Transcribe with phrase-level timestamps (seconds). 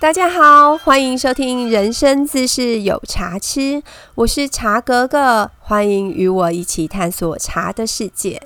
[0.00, 3.60] 大家好，欢迎收听《人生自是有茶吃》，
[4.14, 8.40] 我是茶格格，欢迎与我一起探索茶的世界。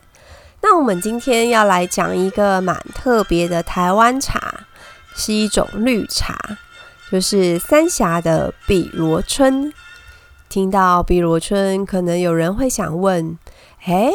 [0.63, 4.67] 那我们今天要来讲一个蛮特别的台湾茶，
[5.15, 6.37] 是一种绿茶，
[7.13, 9.73] 就是三峡的碧螺春。
[10.49, 13.39] 听到碧螺春，可能有人会想问：
[13.87, 14.11] 诶，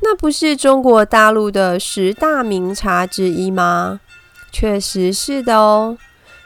[0.00, 4.00] 那不是中国大陆的十大名茶之一吗？
[4.50, 5.98] 确实是的哦。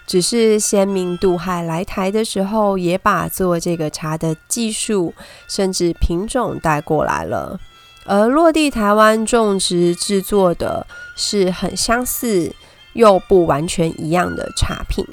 [0.07, 5.15] 只是先民渡海来台的时候，也把做这个茶的技术
[5.49, 7.59] 甚至品种带过来了，
[8.05, 12.53] 而落地台湾种植制作的是很相似
[12.95, 15.07] 又不完全一样的茶品，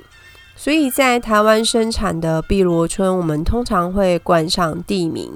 [0.55, 5.31] 所以在台湾生产的碧螺春，我们通常会冠上地名，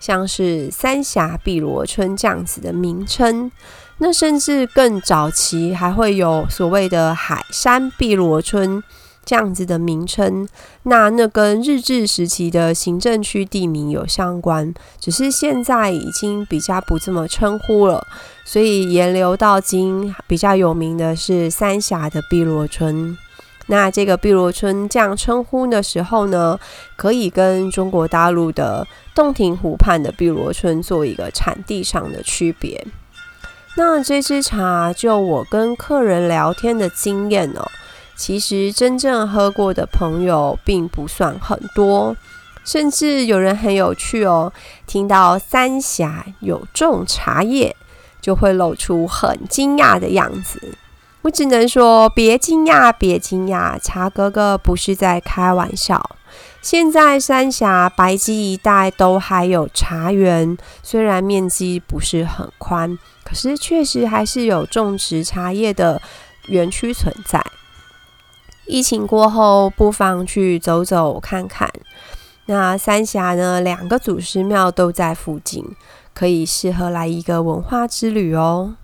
[0.00, 3.52] 像是三峡碧螺春这样子的名称。
[3.98, 8.82] 那甚至更早期还会有所谓的海山碧螺春
[9.24, 10.46] 这样子的名称，
[10.84, 18.06] 那那跟日治时期的行政区地名有相关，只是现在已经比较不这么称呼了，
[18.44, 23.16] 所以沿流到今比较有名的是三峡的碧螺春。
[23.68, 26.56] 那这个碧螺春这样称呼的时候呢，
[26.94, 32.86] 可以跟中国大陆的洞庭湖畔的碧螺春做一个产地上的区别。
[33.78, 37.70] 那这支茶，就我跟客人聊天的经验哦，
[38.16, 42.16] 其实真正喝过的朋友并不算很多，
[42.64, 44.50] 甚至有人很有趣哦，
[44.86, 47.76] 听到三峡有种茶叶，
[48.22, 50.74] 就会露出很惊讶的样子。
[51.20, 56.16] 我只能说，别惊讶，别惊讶，茶哥哥不是在开玩笑。
[56.66, 62.98] 现在三峡、白基一带都还有茶园，虽然面积不是很宽。
[63.22, 66.02] 可是确实还是有种植茶叶的
[66.48, 67.40] 园区存在。
[68.66, 71.70] 疫情过后，不妨去走走看看。
[72.46, 75.64] 那三峡呢，两个祖师庙都在附近，
[76.12, 78.74] 可以适合来一个文化之旅哦。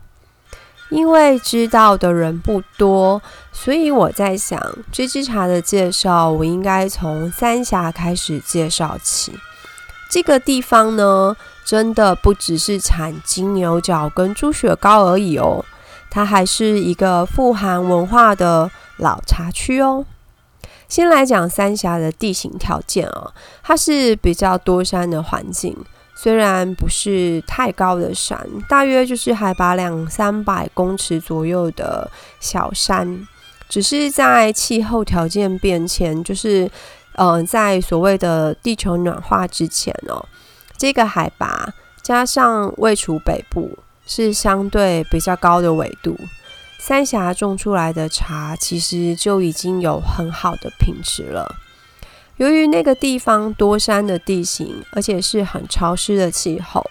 [0.92, 3.20] 因为知道的人不多，
[3.50, 4.60] 所以我在想，
[4.92, 9.32] 这支茶的介绍，我应该从三峡开始介绍起。
[10.10, 11.34] 这个地方呢？
[11.64, 15.64] 真的不只是产金牛角跟猪血糕而已哦，
[16.10, 20.04] 它还是一个富含文化的老茶区哦。
[20.88, 23.32] 先来讲三峡的地形条件哦，
[23.62, 25.74] 它是比较多山的环境，
[26.22, 28.38] 虽然不是太高的山，
[28.68, 33.26] 大约就是海拔两三百公尺左右的小山，
[33.68, 36.70] 只是在气候条件变迁，就是
[37.16, 40.24] 嗯，在所谓的地球暖化之前哦。
[40.78, 46.16] 这个海拔加上位处北部，是相对比较高的纬度。
[46.78, 51.56] 三峡种出来的茶，其实就已经有很好的品质了。
[52.42, 56.84] 由于那个地方多山的地形，而且是很潮湿的气候，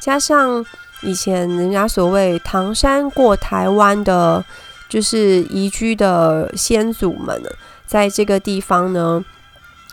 [0.00, 0.64] 加上
[1.02, 4.42] 以前人家所谓唐山过台湾的，
[4.88, 7.42] 就是移居的先祖们，
[7.84, 9.22] 在这个地方呢，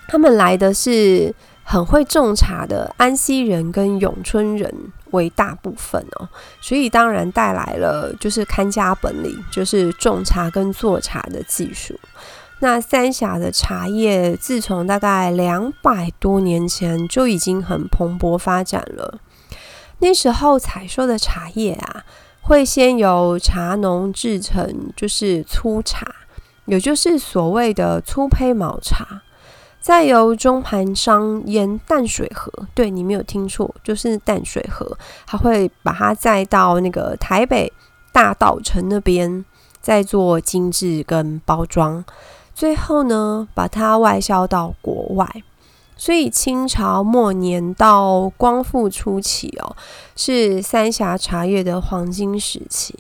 [0.08, 1.36] 他们来的是。
[1.66, 4.70] 很会种茶的安溪人跟永春人
[5.12, 6.28] 为大部分哦，
[6.60, 11.98] 所以当然带来了就是看家本领，就是种茶跟做茶的技术。
[12.64, 19.20] 那三峡的茶叶自从大概两百多年前就已经很蓬勃发展了。
[20.00, 22.06] 那时候采收的茶叶啊，
[22.40, 26.08] 会先由茶农制成就是粗茶，
[26.64, 29.24] 也就是所谓的粗胚毛茶。
[29.82, 34.98] 再由中盘商沿淡水河，对你没有听错，就是淡水河，
[35.28, 37.74] 他会把它载到那个台北
[38.14, 39.44] 大稻城那边，
[39.82, 42.06] 再做精致跟包装，
[42.54, 45.28] 最后呢，把它外销到国外。
[45.96, 49.76] 所以清朝末年到光复初期哦，
[50.16, 52.98] 是三峡茶叶的黄金时期。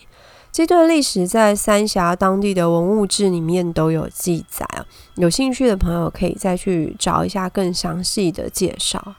[0.52, 4.86] 这段历史在三峡当地的文物志里面都有记载啊，
[5.16, 9.16] 有兴趣的朋友可以再去找一下更详细的介绍。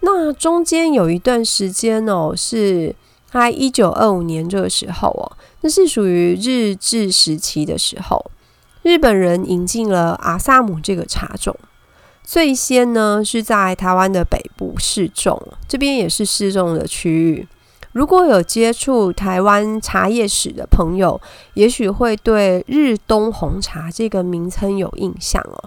[0.00, 2.94] 那中间有一段时间哦，是
[3.32, 5.32] 在一九二五年这个时候哦，
[5.62, 8.30] 那是属于日治时期的时候，
[8.82, 11.56] 日本人引进了阿萨姆这个茶种，
[12.24, 17.46] 最先呢是在台湾的北部试种，这边也是试种的区域。
[17.92, 21.20] 如果有接触台湾茶叶史的朋友，
[21.54, 25.62] 也许会对日东红茶这个名称有印象哦。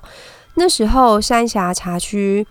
[0.55, 2.45] 那时候三峡茶区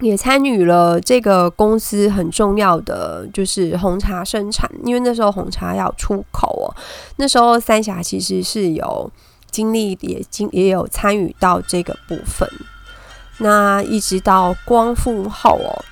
[0.00, 6.68] 也参与了这个公司很重要的就是红茶生产，因为那时候红茶要出口哦。
[7.16, 9.10] 那时候三峡其实是有。
[9.50, 12.48] 经历也经也有参与到这个部分。
[13.38, 15.84] 那一直到光复后哦，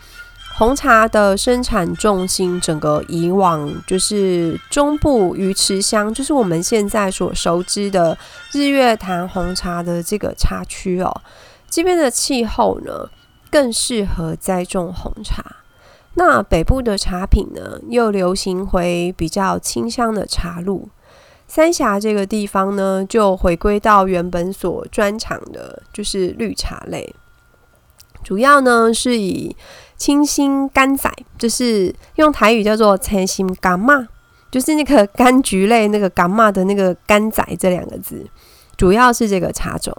[0.56, 8.16] 红茶的生产重心整个以往就是中部鱼池乡，就是我们现在所熟知的
[8.52, 11.22] 日月潭红茶的这个茶区哦。
[11.68, 13.10] 这边的气候呢，
[13.50, 15.44] 更适合栽种红茶。
[16.14, 20.88] 那北部的茶品呢，又流行回比较清香的茶路。
[21.48, 27.14] 三峡这个地方呢，就回归到原本所专长的，就是绿茶类。
[28.24, 29.54] 主要呢是以
[29.96, 31.08] 清新甘仔，
[31.38, 34.08] 就是用台语叫做清新甘嘛，
[34.50, 38.26] 就是那个柑橘类那个甘嘛的那个甘仔这两个字，
[38.76, 39.96] 主要是这个茶种。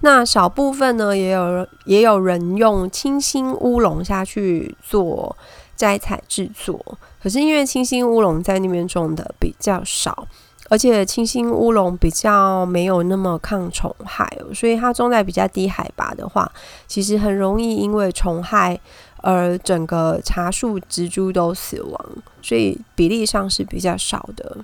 [0.00, 5.34] 那少部分呢，也有也有人用清新乌龙下去做
[5.74, 6.78] 摘采制作，
[7.22, 10.28] 可是因为清新乌龙在那边种的比较少。
[10.70, 16.50] 而且清新乌龙比较没有那么抗虫害哦，所以它种在比较低海拔的话，
[16.86, 18.80] 其实很容易因为虫害
[19.16, 22.06] 而整个茶树植株都死亡，
[22.40, 24.58] 所以比例上是比较少的。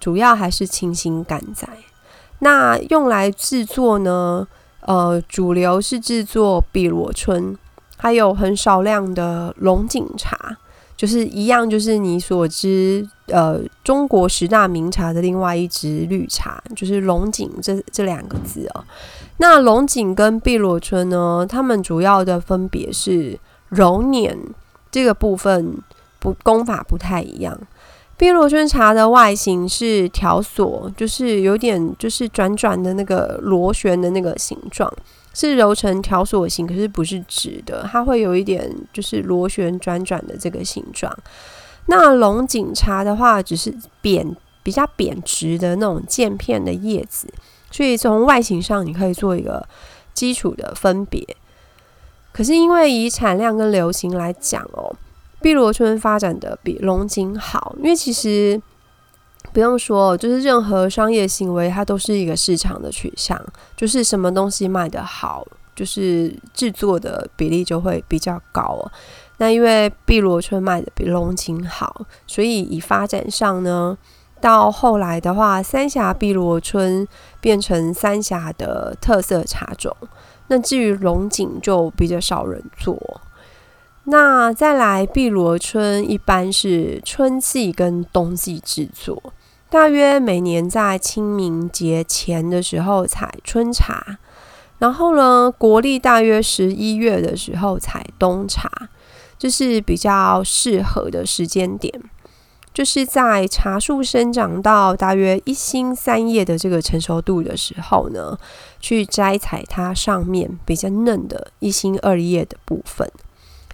[0.00, 1.68] 主要还是清新干仔。
[2.38, 4.48] 那用来制作呢？
[4.80, 7.58] 呃，主流是制作碧螺春，
[7.98, 10.56] 还有很少量的龙井茶。
[10.98, 18.82] 就是一样，就是你所知，呃，中国十大名茶的另外一支绿茶，就是龙井这这两个字哦。
[19.36, 24.36] 那龙井跟碧螺春呢，它们主要的分别是揉捻
[24.90, 25.78] 这个部分
[26.18, 27.56] 不功法不太一样。
[28.18, 34.92] 碧螺春茶的外形是条索，就是有点就是转转的那个螺旋的那个形状。
[35.34, 41.16] 是揉成条索形，可是不是直的，它会有一点就是螺旋转转的这个形状。
[41.86, 44.34] 那龙井茶的话，只是扁
[44.64, 47.28] 比较扁直的那种渐片的叶子，
[47.70, 49.64] 所以从外形上你可以做一个
[50.12, 51.24] 基础的分别。
[52.32, 54.92] 可是因为以产量跟流行来讲哦，
[55.40, 58.60] 碧螺春发展的比龙井好，因为其实。
[59.50, 63.40] 不用说，就是任何商业行为，它都是一个市场的取向，
[63.74, 65.44] 就是什么东西卖得好，
[65.74, 68.78] 就是制作的比例就会比较高。
[69.38, 73.96] 那因为碧螺春卖的比龙井好，所以以发展上呢，
[74.38, 77.08] 到后来的话，三峡碧螺春
[77.40, 79.96] 变成三峡的特色茶种。
[80.48, 83.20] 那至于龙井就比较少人做。
[84.10, 89.22] 那再来碧螺春，一般是春季跟冬季制作。
[89.68, 94.16] 大约每年在清明节前的时候采春茶，
[94.78, 98.70] 然后呢，国历大约十一月的时候采冬茶，
[99.38, 101.92] 这是比较适合的时间点。
[102.72, 108.38] 就是在茶树生长到大约一星三叶的这个成熟度的时候呢，
[108.80, 113.06] 去摘采它上面比较嫩的一星二叶的部分。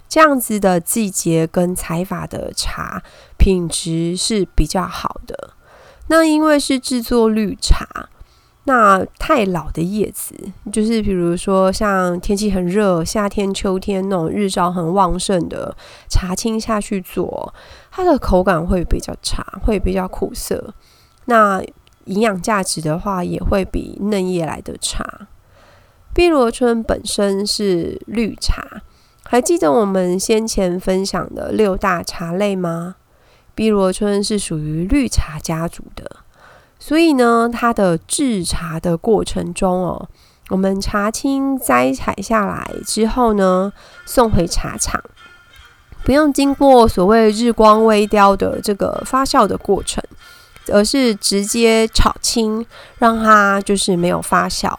[0.07, 3.01] 这样子的季节跟采法的茶
[3.37, 5.51] 品质是比较好的。
[6.07, 8.09] 那因为是制作绿茶，
[8.65, 10.35] 那太老的叶子，
[10.71, 15.75] 就是比如说像天气很热，夏天、秋天那种日照很旺盛的
[16.07, 17.53] 茶青下去做，
[17.91, 20.73] 它的口感会比较差，会比较苦涩。
[21.25, 21.59] 那
[22.05, 25.27] 营养价值的话，也会比嫩叶来的差。
[26.13, 28.83] 碧螺春本身是绿茶，
[29.27, 32.95] 还记得我们先前分享的六大茶类吗？
[33.55, 36.17] 碧螺春是属于绿茶家族的，
[36.77, 40.07] 所以呢，它的制茶的过程中哦，
[40.49, 43.73] 我们茶青摘采下来之后呢，
[44.05, 45.01] 送回茶厂，
[46.03, 50.03] 不用经过所谓日光微雕的这个发酵的过程，
[50.71, 52.65] 而是直接炒青，
[52.99, 54.71] 让它就是没有发酵，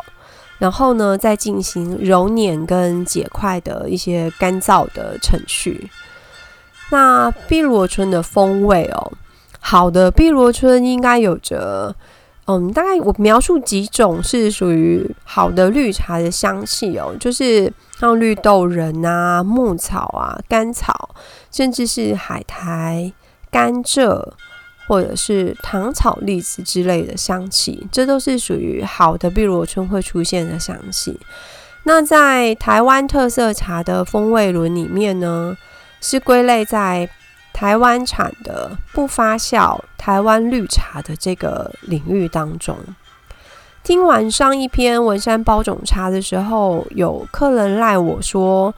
[0.59, 5.91] 然后呢，再进行揉捻跟解块的一些干燥的程序。
[6.91, 9.13] 那碧螺春的风味哦，
[9.61, 11.95] 好的碧螺春应该有着，
[12.47, 21.11] 嗯，大概我描述几种是属于好的绿茶的香气哦，就是像绿豆仁啊、牧草啊、甘草，
[21.51, 23.13] 甚至是海苔、
[23.51, 24.23] 甘蔗
[24.87, 31.19] 或者是糖草、栗子之类的香气，这都是属于好的碧螺春会出现的香气。
[31.85, 35.57] 那在台湾特色茶的风味轮里面呢？
[35.99, 37.09] 是归类在
[37.55, 42.77] 台湾产的不发酵台湾绿茶的这个领域当中。
[43.83, 48.73] 听完上一篇文山包种茶的时候，有客人赖我说：“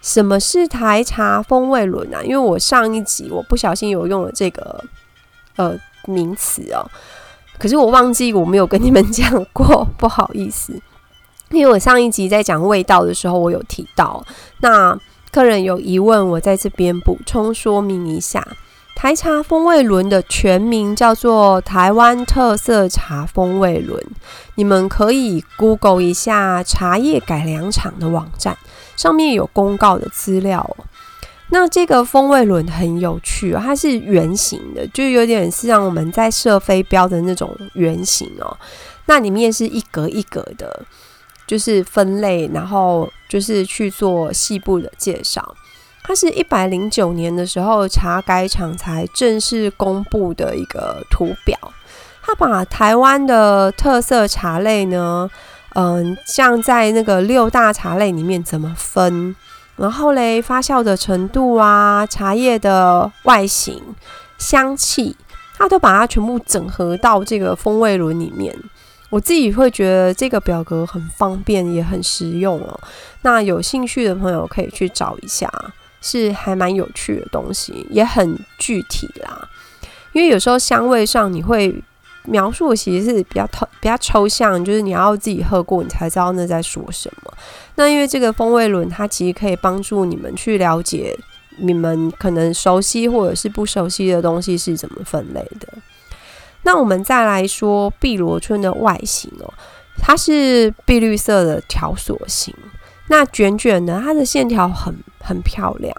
[0.00, 4.82] 什么是台茶风味轮啊？”因为我上一集我不小心有用了这个
[5.56, 6.84] 呃名词哦。
[7.58, 10.80] 可是我忘记我没有跟你们 讲过，不好意思。
[11.50, 14.24] 因为我上一集在讲味道的时候，我有提到，
[14.60, 14.98] 那
[15.30, 18.46] 客人有疑问，我在这边补充说明一下。
[18.94, 24.00] 台茶风味轮的全名叫做台湾特色茶风味轮，
[24.54, 28.56] 你们可以 Google 一下茶叶改良厂的网站，
[28.96, 30.76] 上面有公告的资料。
[31.52, 38.58] 那这个风味轮很有趣，它是圆形的，就有点像我们在射飞镖的那种圆形哦。
[39.06, 40.84] 那里面是一格一格的。
[41.44, 45.54] 就是分类，然后就是去做细部的介绍。
[46.02, 51.58] 它是一百零九年的时候茶改厂才正式公布的一个图表。
[52.22, 55.28] 它把台湾的特色茶类呢，
[55.74, 59.36] 嗯，像在那个六大茶类里面怎么分，
[59.82, 63.82] 然后嘞发酵的程度啊，茶叶的外形、
[64.38, 65.16] 香气，
[65.58, 68.56] 它都把它全部整合到这个风味轮里面。
[69.10, 72.78] 我自己会觉得这个表格很方便，也很实用哦。
[73.22, 75.52] 那有兴趣的朋友可以去找一下，
[76.00, 79.48] 是还蛮有趣的东西，也很具体啦。
[80.12, 81.82] 因为有时候香味上你会
[82.24, 87.32] 描述，其实是比较抽比较抽象，就是你要自己喝过，你才知道那在说什么。
[87.74, 91.16] 那因为这个风味轮，它其实可以帮助你们去了解
[91.58, 95.68] 你们可能熟悉或者是不熟悉的东西是怎么分类的。
[96.62, 99.52] 那我们再来说碧螺春的外形哦，
[99.98, 102.54] 它是碧绿色的条索型，
[103.08, 105.92] 那卷卷的，它的线条很很漂亮。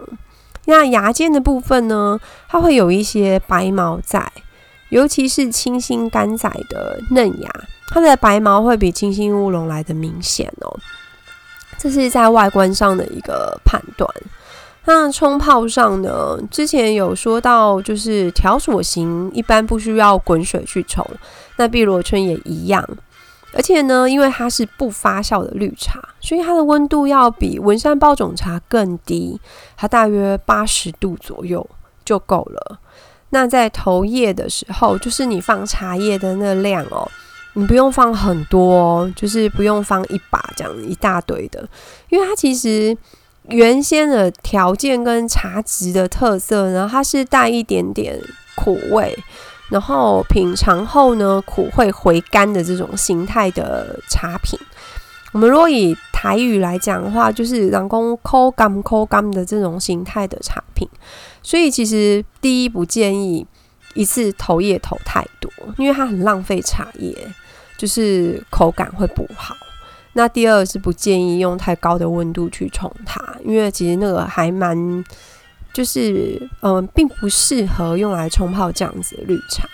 [0.66, 4.32] 那牙尖的部分呢，它会有一些白毛在，
[4.94, 7.50] 尤其是清新干仔的嫩芽，
[7.88, 10.80] 它的白毛会比清新乌龙来的明显哦。
[11.80, 14.08] 这是在外观上的一个判断。
[14.86, 16.38] 那冲泡上呢？
[16.52, 21.04] 之前有说到，就是条索型一般不需要滚水去冲，
[21.58, 22.88] 那碧螺春也一样。
[23.56, 29.42] 而且呢，因为它是不发酵的绿茶，所以它的温度要比文山包种茶更低，
[29.76, 31.68] 它大约八十度左右
[32.06, 32.80] 就够了。
[33.34, 37.06] 那在投叶的时候，就是你放茶叶的那量哦，
[37.56, 41.68] 你不用放很多，就是不用放一把这样一大堆的，
[42.08, 42.96] 因为它其实。
[43.50, 48.18] 原先的条件跟茶质的特色呢，它是带一点点
[48.56, 49.14] 苦味，
[49.70, 54.58] 然后品尝后呢，苦会回甘的这种形态的茶品。
[55.34, 60.88] 我们如果以台语来讲的话，就是人工抠干抠干的这种形态的茶品。
[61.44, 63.46] 所以其实第一不建议
[63.94, 67.16] 一次投叶投太多，因为它很浪费茶叶，
[67.78, 69.56] 就是口感会不好。
[70.14, 75.04] 那第二是不建议用太高的温度去冲它，因为其实那个还蛮，
[75.74, 79.68] 就是嗯，并不适合用来冲泡这样子的绿茶。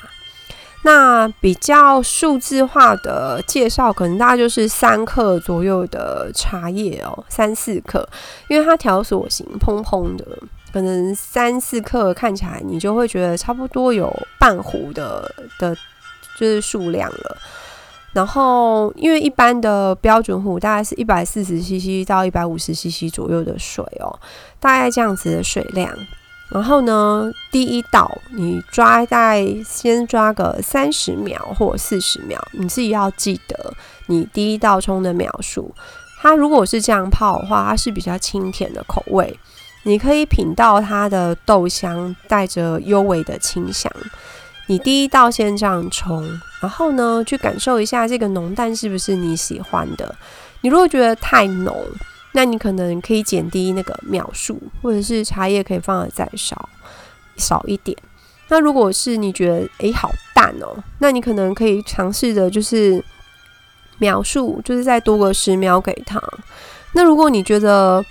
[0.83, 8.07] 那比较数字化的介绍，可能大概就是三克左右的茶叶哦，三四克，
[8.47, 10.25] 因为它条索型蓬蓬的，
[10.71, 15.75] 可能三四克看起来你就会觉得差不多有半壶的的，
[16.37, 17.37] 就是数量了。
[18.11, 24.19] 然后，因为一般的标准壶大概是一百四十 CC 到一百五十 CC 左右的水哦，
[24.59, 25.95] 大概这样子的水量。
[26.49, 33.71] 然后呢，第一道你抓大概先抓个三十秒或四十秒，你自己要记得
[34.07, 35.71] 你第一道冲的秒数。
[36.19, 39.39] 它如果是这样泡的话，它是比较清甜的口味，
[39.89, 43.91] 你可以品到它的豆香带着幽微的清香。
[44.67, 46.23] 你第一道先这样冲，
[46.61, 50.15] 然后呢，去感受一下这个浓淡是不是你喜欢的。
[50.61, 51.75] 你如果觉得太浓，
[52.33, 56.69] 那你可能可以减低那个秒数，或者是茶叶可以放的再少
[57.35, 57.97] 少一点。
[58.49, 63.03] 那如果是你觉得诶好淡哦，那你可能可以尝试着就是
[63.97, 66.21] 秒数，就是再多个十秒给它。
[66.93, 68.05] 那如果你觉得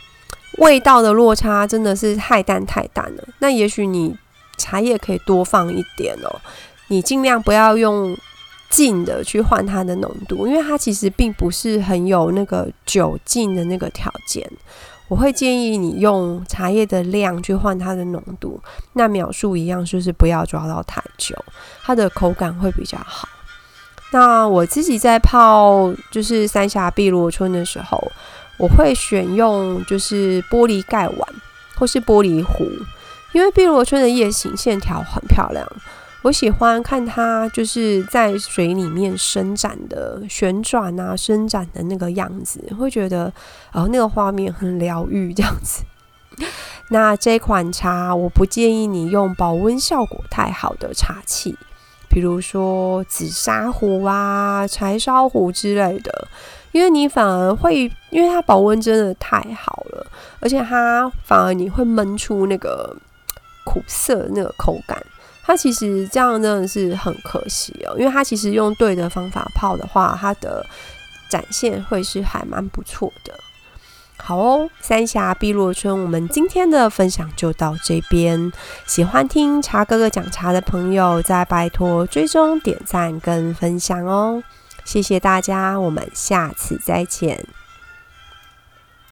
[0.58, 4.16] 味道的落差真的是太淡太淡了，那也许你。
[4.60, 6.40] 茶叶可以多放一点哦，
[6.88, 8.12] 你尽量不要用
[8.68, 14.50] 劲的去换它的浓度，因为它其实并不是很有那个酒劲的那个条件。
[15.06, 18.60] 我会建议你用茶叶的量去换它的浓度，
[18.94, 21.36] 那秒数一样，就是不要抓到太久，
[21.84, 23.28] 它的口感会比较好。
[24.10, 28.10] 那我自己在泡就是三峡碧螺春的时候，
[28.58, 31.28] 我会选用就是玻璃盖碗
[31.76, 32.68] 或是玻璃壶。
[33.32, 35.66] 因为碧螺春的叶形线条很漂亮，
[36.22, 43.32] 我喜欢看它就是在水里面伸展的旋转啊，伸展的那个样子，会觉得
[43.72, 45.84] 哦那个画面很疗愈这样子。
[46.88, 51.54] 那这款茶我不建议你用保温效果太好的茶器，
[52.08, 56.28] 比如说紫砂壶啊、柴烧壶之类的，
[56.72, 60.06] 因为你反而会，因为它保温真的太好了，
[60.40, 62.96] 而且它反而你会闷出那个
[63.64, 65.00] 苦涩那个口感。
[65.44, 70.64] 它其实这样真的是很可惜哦，因为它其实用对的方法泡的话，它的
[71.30, 73.32] 展现会是还蛮不错的。
[74.18, 78.52] 好哦，三峡碧螺春，我们今天的分享就到这边。
[78.84, 84.42] 喜欢听茶哥哥讲茶的朋友，再拜托追踪、点赞跟分享哦。
[84.88, 87.46] 谢谢大家，我们下次再见。